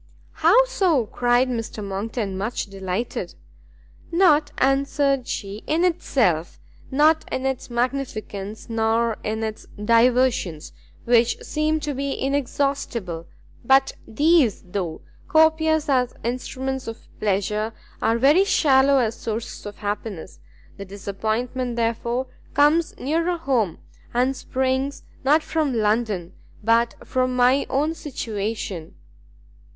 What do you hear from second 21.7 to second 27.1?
therefore, comes nearer home, and springs not from London, but